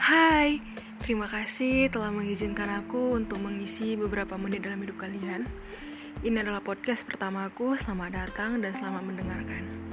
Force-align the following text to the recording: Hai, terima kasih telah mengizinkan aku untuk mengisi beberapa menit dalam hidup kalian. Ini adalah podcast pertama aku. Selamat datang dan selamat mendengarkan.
Hai, 0.00 0.64
terima 1.04 1.28
kasih 1.28 1.92
telah 1.92 2.08
mengizinkan 2.08 2.80
aku 2.80 3.12
untuk 3.12 3.36
mengisi 3.44 3.92
beberapa 3.92 4.40
menit 4.40 4.64
dalam 4.64 4.80
hidup 4.80 4.96
kalian. 5.04 5.44
Ini 6.24 6.40
adalah 6.40 6.64
podcast 6.64 7.04
pertama 7.04 7.44
aku. 7.44 7.76
Selamat 7.76 8.24
datang 8.24 8.64
dan 8.64 8.72
selamat 8.72 9.02
mendengarkan. 9.04 9.91